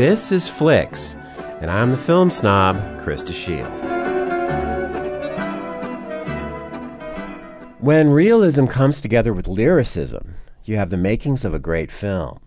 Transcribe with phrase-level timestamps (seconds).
[0.00, 1.14] This is Flicks,
[1.60, 3.68] and I'm the film snob, Krista Shield.
[7.80, 12.40] When realism comes together with lyricism, you have the makings of a great film.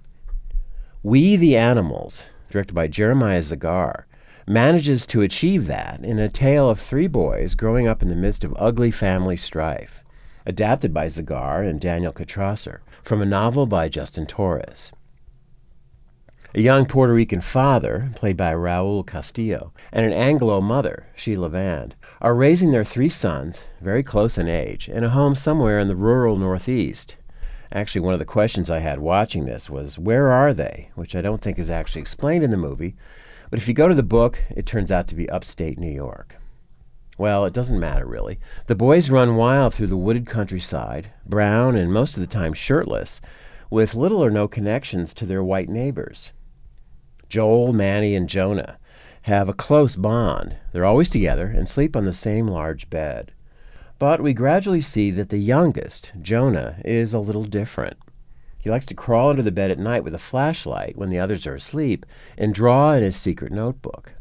[1.04, 4.06] We the Animals, directed by Jeremiah Zagar,
[4.48, 8.44] manages to achieve that in a tale of three boys growing up in the midst
[8.44, 10.04] of ugly family strife,
[10.48, 14.92] adapted by Zagar and Daniel Kitrosser from a novel by Justin Torres.
[16.56, 21.96] A young Puerto Rican father, played by Raul Castillo, and an Anglo mother, Sheila Vand,
[22.22, 25.96] are raising their three sons, very close in age, in a home somewhere in the
[25.96, 27.16] rural Northeast.
[27.72, 30.92] Actually, one of the questions I had watching this was, Where are they?
[30.94, 32.96] which I don't think is actually explained in the movie,
[33.50, 36.38] but if you go to the book, it turns out to be upstate New York.
[37.18, 38.40] Well, it doesn't matter really.
[38.68, 43.22] The boys run wild through the wooded countryside, brown and most of the time shirtless,
[43.72, 46.32] with little or no connections to their white neighbors.
[47.34, 48.78] Joel, Manny, and Jonah
[49.24, 50.56] have a close bond.
[50.72, 53.32] They're always together and sleep on the same large bed.
[53.98, 57.98] But we gradually see that the youngest, Jonah, is a little different.
[58.60, 61.48] He likes to crawl under the bed at night with a flashlight when the others
[61.48, 62.06] are asleep
[62.38, 64.14] and draw in his secret notebook.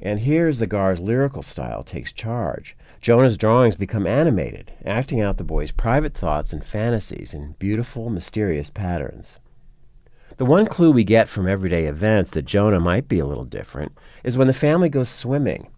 [0.00, 2.76] And here Zagar's lyrical style takes charge.
[3.00, 8.68] Jonah's drawings become animated, acting out the boy's private thoughts and fantasies in beautiful, mysterious
[8.68, 9.38] patterns.
[10.38, 13.92] The one clue we get from everyday events that Jonah might be a little different
[14.24, 15.70] is when the family goes swimming.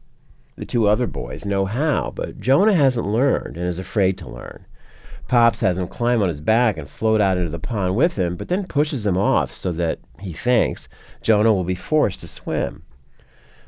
[0.56, 4.66] The two other boys know how, but Jonah hasn't learned and is afraid to learn.
[5.26, 8.36] Pops has him climb on his back and float out into the pond with him,
[8.36, 10.88] but then pushes him off so that, he thinks,
[11.20, 12.84] Jonah will be forced to swim.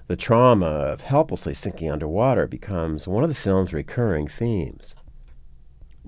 [0.06, 4.94] The trauma of helplessly sinking underwater becomes one of the film's recurring themes.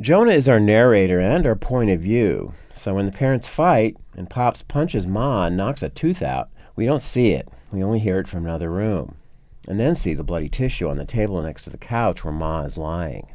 [0.01, 4.31] Jonah is our narrator and our point of view, so when the parents fight and
[4.31, 7.49] Pops punches Ma and knocks a tooth out, we don't see it.
[7.73, 9.17] We only hear it from another room,
[9.67, 12.63] and then see the bloody tissue on the table next to the couch where Ma
[12.63, 13.27] is lying.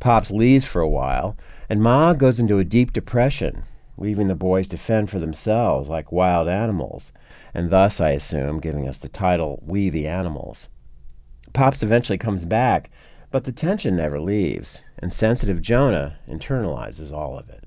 [0.00, 1.36] Pops leaves for a while,
[1.68, 3.62] and Ma goes into a deep depression,
[3.96, 7.12] leaving the boys to fend for themselves like wild animals,
[7.54, 10.68] and thus, I assume, giving us the title We the Animals.
[11.52, 12.90] Pops eventually comes back
[13.34, 17.64] but the tension never leaves, and sensitive Jonah internalizes all of it.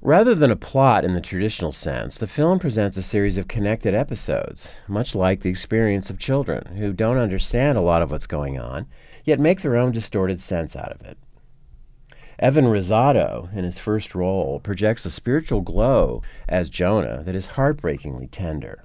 [0.00, 3.94] Rather than a plot in the traditional sense, the film presents a series of connected
[3.94, 8.58] episodes, much like the experience of children who don't understand a lot of what's going
[8.58, 8.86] on,
[9.24, 11.18] yet make their own distorted sense out of it.
[12.38, 18.28] Evan Rosado, in his first role, projects a spiritual glow as Jonah that is heartbreakingly
[18.28, 18.84] tender.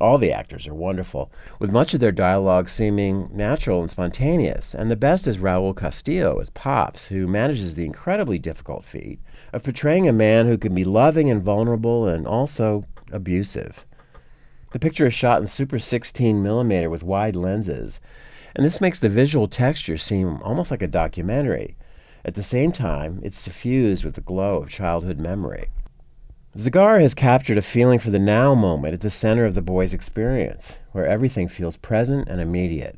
[0.00, 4.90] All the actors are wonderful, with much of their dialogue seeming natural and spontaneous, and
[4.90, 9.20] the best is Raul Castillo as Pops, who manages the incredibly difficult feat
[9.52, 13.86] of portraying a man who can be loving and vulnerable and also abusive.
[14.72, 18.00] The picture is shot in Super 16 millimeter with wide lenses,
[18.56, 21.76] and this makes the visual texture seem almost like a documentary.
[22.24, 25.68] At the same time, it's suffused with the glow of childhood memory.
[26.56, 29.92] Zagar has captured a feeling for the now moment at the center of the boy's
[29.92, 32.96] experience, where everything feels present and immediate.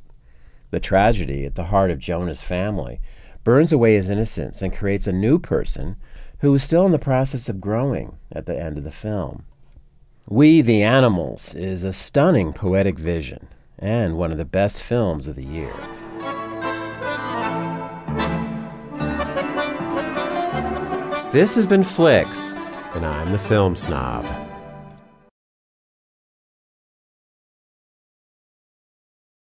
[0.71, 3.00] The tragedy at the heart of Jonah's family
[3.45, 5.97] burns away his innocence and creates a new person
[6.41, 9.47] who is still in the process of growing at the end of the film.
[10.28, 15.34] We the Animals is a stunning poetic vision and one of the best films of
[15.34, 15.72] the year.
[21.33, 22.53] This has been Flicks
[22.97, 24.25] and I'm the film snob.